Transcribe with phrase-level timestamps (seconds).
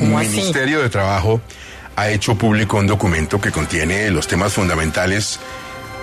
[0.00, 1.40] El Ministerio de Trabajo
[1.94, 5.38] ha hecho público un documento que contiene los temas fundamentales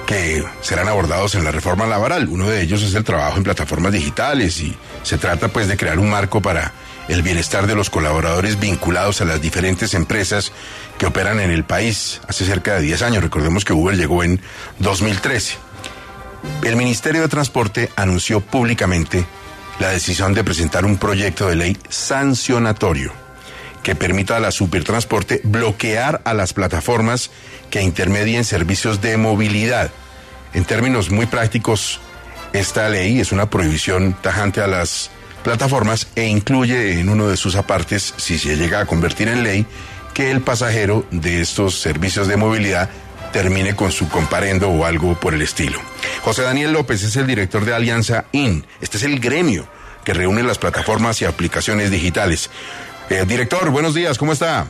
[0.05, 2.29] que serán abordados en la reforma laboral.
[2.29, 5.99] Uno de ellos es el trabajo en plataformas digitales y se trata pues de crear
[5.99, 6.73] un marco para
[7.07, 10.51] el bienestar de los colaboradores vinculados a las diferentes empresas
[10.97, 13.23] que operan en el país hace cerca de 10 años.
[13.23, 14.39] Recordemos que Uber llegó en
[14.79, 15.55] 2013.
[16.63, 19.25] El Ministerio de Transporte anunció públicamente
[19.79, 23.26] la decisión de presentar un proyecto de ley sancionatorio
[23.87, 27.31] que permita a la Supertransporte bloquear a las plataformas
[27.69, 29.91] que intermedien servicios de movilidad.
[30.53, 32.01] En términos muy prácticos,
[32.51, 35.09] esta ley es una prohibición tajante a las
[35.41, 39.65] plataformas e incluye en uno de sus apartes, si se llega a convertir en ley,
[40.13, 42.89] que el pasajero de estos servicios de movilidad
[43.31, 45.79] termine con su comparendo o algo por el estilo.
[46.23, 48.65] José Daniel López es el director de Alianza IN.
[48.81, 49.65] Este es el gremio
[50.07, 52.49] que reúne las plataformas y aplicaciones digitales.
[53.09, 54.67] Eh, director, buenos días, ¿cómo está?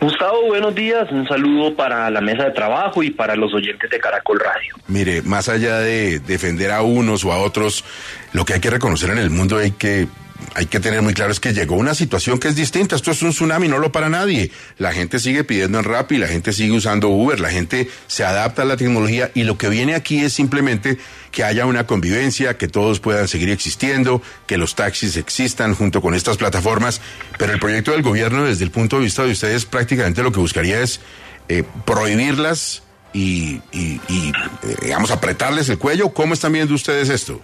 [0.00, 1.10] Gustavo, buenos días.
[1.12, 4.74] Un saludo para la mesa de trabajo y para los oyentes de Caracol Radio.
[4.88, 7.84] Mire, más allá de defender a unos o a otros,
[8.32, 10.08] lo que hay que reconocer en el mundo hay que
[10.54, 12.96] hay que tener muy claro es que llegó una situación que es distinta.
[12.96, 14.50] Esto es un tsunami, no lo para nadie.
[14.78, 18.62] La gente sigue pidiendo en Rappi, la gente sigue usando Uber, la gente se adapta
[18.62, 20.98] a la tecnología y lo que viene aquí es simplemente
[21.30, 26.14] que haya una convivencia, que todos puedan seguir existiendo, que los taxis existan junto con
[26.14, 27.00] estas plataformas.
[27.38, 30.40] Pero el proyecto del gobierno, desde el punto de vista de ustedes, prácticamente lo que
[30.40, 31.00] buscaría es
[31.48, 36.10] eh, prohibirlas y, y, y eh, digamos, apretarles el cuello.
[36.10, 37.40] ¿Cómo están viendo ustedes esto?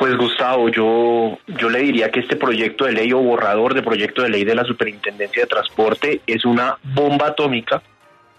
[0.00, 4.22] Pues Gustavo, yo, yo le diría que este proyecto de ley o borrador de proyecto
[4.22, 7.82] de ley de la Superintendencia de Transporte es una bomba atómica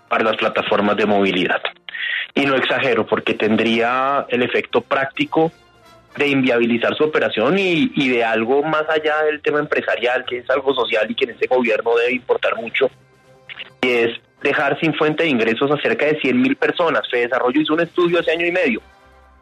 [0.10, 1.62] para las plataformas de movilidad.
[2.34, 5.52] Y no exagero, porque tendría el efecto práctico
[6.18, 10.50] de inviabilizar su operación y, y de algo más allá del tema empresarial, que es
[10.50, 12.90] algo social y que en este gobierno debe importar mucho,
[13.84, 17.04] y es dejar sin fuente de ingresos a cerca de 100 mil personas.
[17.08, 18.82] Se Desarrollo hizo un estudio hace año y medio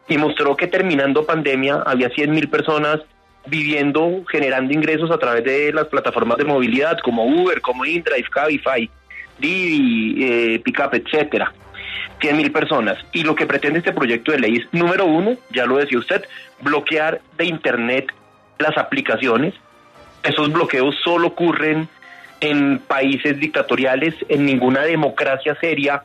[0.08, 3.00] y mostró que terminando pandemia había 100 mil personas
[3.46, 8.90] viviendo, generando ingresos a través de las plataformas de movilidad como Uber, como InDrive, Cabify,
[9.38, 11.52] Didi, eh, Pickup, etcétera.
[12.20, 12.98] 100 mil personas.
[13.12, 16.24] Y lo que pretende este proyecto de ley es, número uno, ya lo decía usted,
[16.60, 18.12] bloquear de Internet
[18.58, 19.54] las aplicaciones.
[20.22, 21.88] Esos bloqueos solo ocurren
[22.40, 26.02] en países dictatoriales, en ninguna democracia seria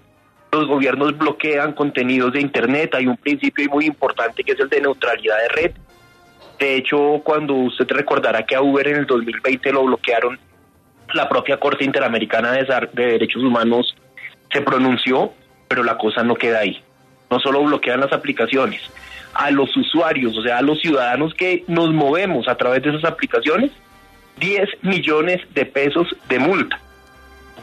[0.55, 2.95] los gobiernos bloquean contenidos de Internet.
[2.95, 5.71] Hay un principio muy importante que es el de neutralidad de red.
[6.59, 10.39] De hecho, cuando usted recordará que a Uber en el 2020 lo bloquearon,
[11.13, 13.95] la propia Corte Interamericana de Derechos Humanos
[14.51, 15.33] se pronunció,
[15.67, 16.81] pero la cosa no queda ahí.
[17.29, 18.81] No solo bloquean las aplicaciones,
[19.33, 23.03] a los usuarios, o sea, a los ciudadanos que nos movemos a través de esas
[23.03, 23.72] aplicaciones,
[24.37, 26.79] 10 millones de pesos de multa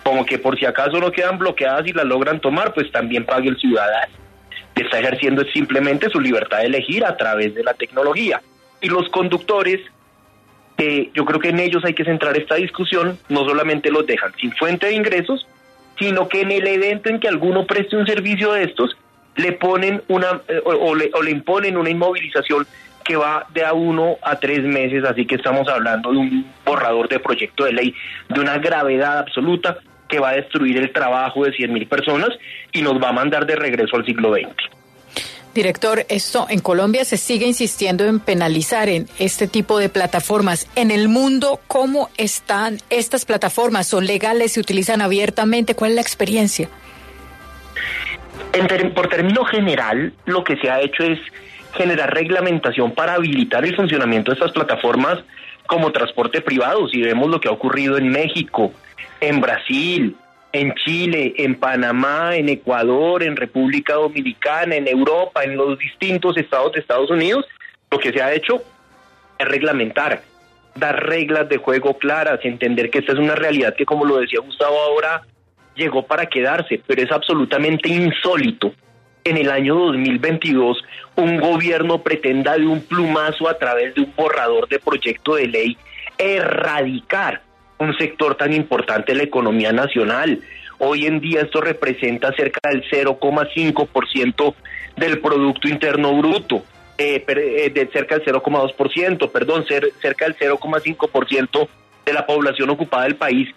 [0.03, 3.48] como que por si acaso no quedan bloqueadas y las logran tomar, pues también pague
[3.48, 4.12] el ciudadano.
[4.75, 8.42] Está ejerciendo simplemente su libertad de elegir a través de la tecnología.
[8.80, 9.80] Y los conductores,
[10.78, 14.32] eh, yo creo que en ellos hay que centrar esta discusión, no solamente los dejan
[14.41, 15.47] sin fuente de ingresos,
[15.98, 18.97] sino que en el evento en que alguno preste un servicio de estos,
[19.36, 22.66] le ponen una eh, o, le, o le imponen una inmovilización
[23.02, 27.08] que va de a uno a tres meses, así que estamos hablando de un borrador
[27.08, 27.94] de proyecto de ley
[28.28, 32.30] de una gravedad absoluta que va a destruir el trabajo de 100.000 personas
[32.72, 34.72] y nos va a mandar de regreso al siglo XX.
[35.54, 40.66] Director, esto en Colombia se sigue insistiendo en penalizar en este tipo de plataformas.
[40.76, 43.86] En el mundo, ¿cómo están estas plataformas?
[43.86, 44.53] ¿Son legales?
[44.53, 45.74] ¿Se utilizan abiertamente?
[45.74, 46.68] ¿Cuál es la experiencia?
[48.94, 51.18] por término general, lo que se ha hecho es
[51.82, 55.18] generar reglamentación para habilitar el funcionamiento de estas plataformas
[55.66, 56.88] como transporte privado.
[56.88, 58.72] Si vemos lo que ha ocurrido en México,
[59.20, 60.16] en Brasil,
[60.52, 66.72] en Chile, en Panamá, en Ecuador, en República Dominicana, en Europa, en los distintos estados
[66.72, 67.46] de Estados Unidos,
[67.90, 68.62] lo que se ha hecho
[69.38, 70.22] es reglamentar,
[70.76, 74.40] dar reglas de juego claras, entender que esta es una realidad que, como lo decía
[74.40, 75.22] Gustavo ahora,
[75.74, 78.72] llegó para quedarse, pero es absolutamente insólito.
[79.24, 80.83] En el año 2022,
[81.16, 85.77] un gobierno pretenda de un plumazo a través de un borrador de proyecto de ley
[86.19, 87.41] erradicar
[87.78, 90.41] un sector tan importante de la economía nacional.
[90.78, 94.54] Hoy en día esto representa cerca del 0,5%
[94.97, 96.65] del Producto Interno Bruto,
[96.98, 99.65] eh, eh, de cerca del 0,2%, perdón,
[100.01, 101.68] cerca del 0,5%
[102.04, 103.48] de la población ocupada del país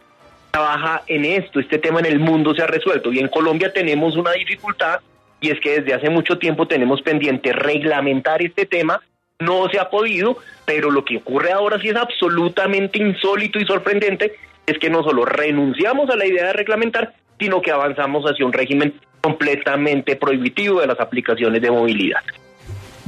[0.52, 1.60] trabaja en esto.
[1.60, 5.00] Este tema en el mundo se ha resuelto y en Colombia tenemos una dificultad
[5.42, 9.02] y es que desde hace mucho tiempo tenemos pendiente reglamentar este tema.
[9.40, 14.34] No se ha podido, pero lo que ocurre ahora sí es absolutamente insólito y sorprendente,
[14.66, 18.54] es que no solo renunciamos a la idea de reglamentar, sino que avanzamos hacia un
[18.54, 22.22] régimen completamente prohibitivo de las aplicaciones de movilidad.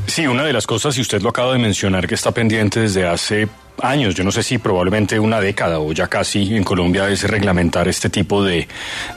[0.07, 3.05] Sí, una de las cosas, y usted lo acaba de mencionar, que está pendiente desde
[3.05, 3.49] hace
[3.81, 7.87] años, yo no sé si probablemente una década o ya casi en Colombia, es reglamentar
[7.87, 8.67] este tipo de,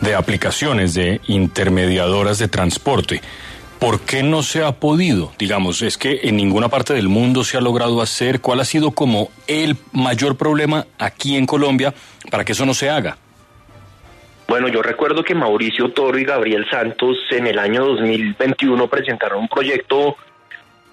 [0.00, 3.22] de aplicaciones, de intermediadoras de transporte.
[3.78, 5.32] ¿Por qué no se ha podido?
[5.38, 8.40] Digamos, es que en ninguna parte del mundo se ha logrado hacer.
[8.40, 11.94] ¿Cuál ha sido como el mayor problema aquí en Colombia
[12.30, 13.16] para que eso no se haga?
[14.48, 19.48] Bueno, yo recuerdo que Mauricio Toro y Gabriel Santos en el año 2021 presentaron un
[19.48, 20.16] proyecto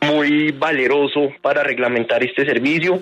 [0.08, 3.02] muy valeroso para reglamentar este servicio.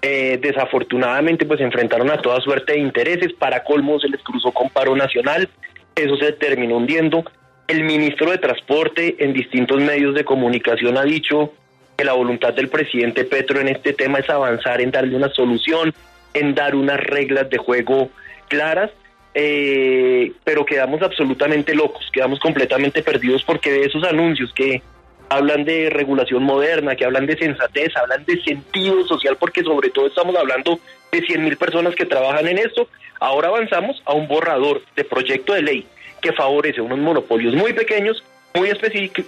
[0.00, 3.32] Eh, desafortunadamente, pues enfrentaron a toda suerte de intereses.
[3.32, 5.48] Para colmo, se les cruzó con paro nacional.
[5.94, 7.24] Eso se terminó hundiendo.
[7.66, 11.52] El ministro de Transporte en distintos medios de comunicación ha dicho
[11.96, 15.92] que la voluntad del presidente Petro en este tema es avanzar en darle una solución,
[16.32, 18.10] en dar unas reglas de juego
[18.48, 18.90] claras.
[19.34, 24.82] Eh, pero quedamos absolutamente locos, quedamos completamente perdidos porque de esos anuncios que
[25.28, 30.06] hablan de regulación moderna, que hablan de sensatez, hablan de sentido social, porque sobre todo
[30.06, 30.78] estamos hablando
[31.12, 32.88] de 100 mil personas que trabajan en esto.
[33.20, 35.86] Ahora avanzamos a un borrador de proyecto de ley
[36.20, 38.22] que favorece unos monopolios muy pequeños,
[38.54, 38.70] muy,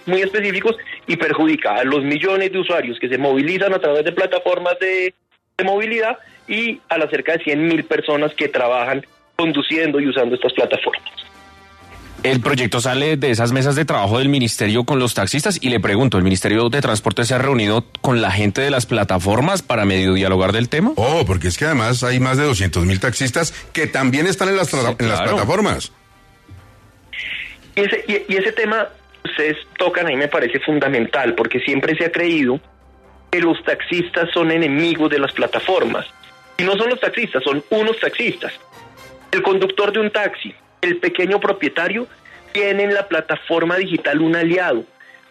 [0.07, 0.77] muy específicos
[1.07, 5.15] y perjudica a los millones de usuarios que se movilizan a través de plataformas de,
[5.63, 6.17] movilidad
[6.49, 9.05] y a las cerca de 100 mil personas que trabajan
[9.37, 11.30] conduciendo y usando estas plataformas.
[12.23, 15.81] El proyecto sale de esas mesas de trabajo del ministerio con los taxistas y le
[15.81, 19.87] pregunto, ¿el Ministerio de Transporte se ha reunido con la gente de las plataformas para
[19.87, 20.93] medio dialogar del tema?
[20.97, 24.59] Oh, porque es que además hay más de 200 mil taxistas que también están en
[24.59, 25.93] las, en las plataformas.
[27.75, 28.89] Y ese, y, ese tema
[29.25, 32.61] ustedes tocan ahí me parece fundamental porque siempre se ha creído
[33.31, 36.07] que los taxistas son enemigos de las plataformas.
[36.59, 38.53] Y no son los taxistas, son unos taxistas.
[39.33, 42.07] El conductor de un taxi, el pequeño propietario
[42.53, 44.85] tiene en la plataforma digital un aliado.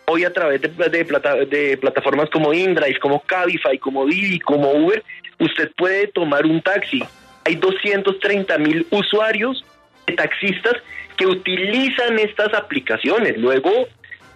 [0.06, 5.04] Hoy a través de, de, plataformas como InDrive, como Cabify, como Didi, como Uber,
[5.38, 7.04] usted puede tomar un taxi.
[7.46, 9.64] Hay 230 mil usuarios
[10.08, 10.76] de taxistas
[11.16, 13.38] que utilizan estas aplicaciones.
[13.38, 13.70] Luego,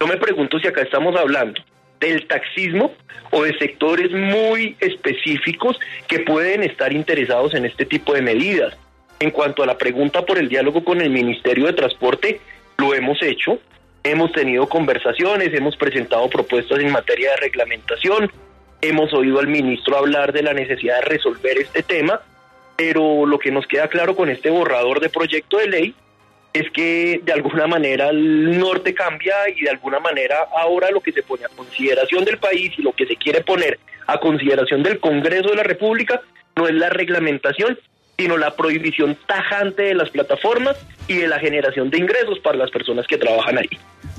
[0.00, 1.60] yo me pregunto si acá estamos hablando
[1.98, 2.92] del taxismo
[3.30, 8.76] o de sectores muy específicos que pueden estar interesados en este tipo de medidas.
[9.24, 12.42] En cuanto a la pregunta por el diálogo con el Ministerio de Transporte,
[12.76, 13.58] lo hemos hecho,
[14.02, 18.30] hemos tenido conversaciones, hemos presentado propuestas en materia de reglamentación,
[18.82, 22.20] hemos oído al ministro hablar de la necesidad de resolver este tema,
[22.76, 25.94] pero lo que nos queda claro con este borrador de proyecto de ley
[26.52, 31.12] es que de alguna manera el norte cambia y de alguna manera ahora lo que
[31.12, 35.00] se pone a consideración del país y lo que se quiere poner a consideración del
[35.00, 36.20] Congreso de la República
[36.56, 37.78] no es la reglamentación,
[38.18, 40.76] sino la prohibición tajante de las plataformas
[41.08, 43.68] y de la generación de ingresos para las personas que trabajan ahí.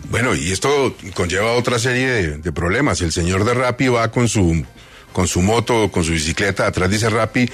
[0.09, 3.01] Bueno, y esto conlleva otra serie de, problemas.
[3.01, 4.65] El señor de Rappi va con su,
[5.11, 7.49] con su moto, con su bicicleta, atrás dice Rappi,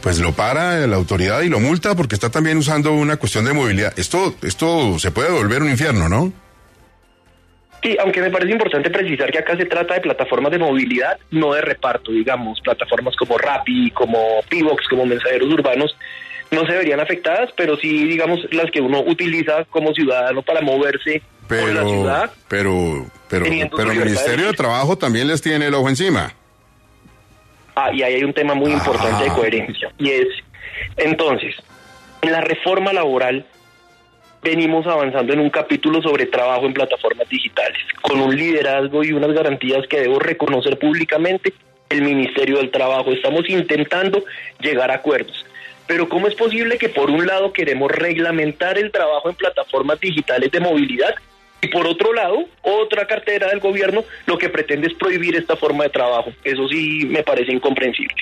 [0.00, 3.52] pues lo para la autoridad y lo multa porque está también usando una cuestión de
[3.52, 3.92] movilidad.
[3.98, 6.32] Esto, esto se puede volver un infierno, ¿no?
[7.86, 11.52] Sí, aunque me parece importante precisar que acá se trata de plataformas de movilidad, no
[11.52, 15.96] de reparto, digamos, plataformas como Rappi, como Pivox, como mensajeros urbanos,
[16.50, 21.22] no se verían afectadas, pero sí, digamos, las que uno utiliza como ciudadano para moverse
[21.48, 22.30] por la ciudad.
[22.48, 23.44] Pero, pero,
[23.76, 26.32] pero el Ministerio de, Trabajo también les tiene el ojo encima.
[27.76, 29.34] Ah, y ahí hay un tema muy importante de ah.
[29.34, 30.26] coherencia, y es,
[30.96, 31.54] entonces,
[32.20, 33.46] en la reforma laboral
[34.46, 39.32] venimos avanzando en un capítulo sobre trabajo en plataformas digitales, con un liderazgo y unas
[39.32, 41.52] garantías que debo reconocer públicamente
[41.88, 43.10] el Ministerio del Trabajo.
[43.10, 44.22] Estamos intentando
[44.60, 45.44] llegar a acuerdos.
[45.88, 50.50] Pero ¿cómo es posible que por un lado queremos reglamentar el trabajo en plataformas digitales
[50.52, 51.14] de movilidad
[51.60, 55.84] y por otro lado, otra cartera del gobierno lo que pretende es prohibir esta forma
[55.84, 56.32] de trabajo?
[56.44, 58.14] Eso sí me parece incomprensible.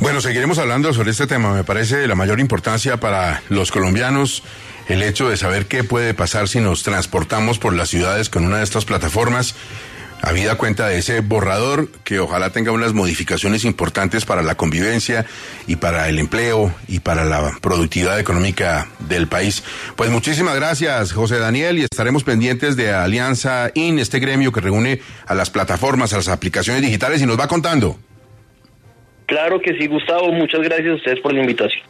[0.00, 1.52] Bueno, seguiremos hablando sobre este tema.
[1.52, 4.42] Me parece de la mayor importancia para los colombianos
[4.90, 8.58] el hecho de saber qué puede pasar si nos transportamos por las ciudades con una
[8.58, 9.54] de estas plataformas.
[10.22, 15.24] habida cuenta de ese borrador que ojalá tenga unas modificaciones importantes para la convivencia
[15.66, 19.62] y para el empleo y para la productividad económica del país.
[19.96, 25.00] Pues muchísimas gracias, José Daniel, y estaremos pendientes de Alianza IN, este gremio que reúne
[25.26, 27.96] a las plataformas, a las aplicaciones digitales y nos va contando.
[29.26, 30.32] Claro que sí, Gustavo.
[30.32, 31.89] Muchas gracias a ustedes por la invitación.